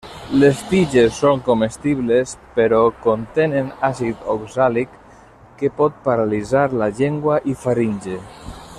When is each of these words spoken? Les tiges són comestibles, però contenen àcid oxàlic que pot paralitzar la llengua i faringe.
Les 0.43 0.61
tiges 0.69 1.17
són 1.23 1.43
comestibles, 1.49 2.33
però 2.55 2.79
contenen 3.03 3.69
àcid 3.91 4.25
oxàlic 4.37 4.97
que 5.61 5.73
pot 5.83 6.03
paralitzar 6.09 6.67
la 6.83 6.93
llengua 7.03 7.41
i 7.55 7.59
faringe. 7.67 8.21